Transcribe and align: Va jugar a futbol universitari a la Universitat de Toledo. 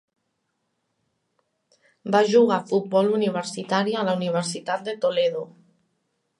Va 2.15 2.23
jugar 2.31 2.57
a 2.57 2.67
futbol 2.73 3.11
universitari 3.19 3.97
a 4.01 4.09
la 4.11 4.19
Universitat 4.23 4.89
de 4.91 4.99
Toledo. 5.07 5.49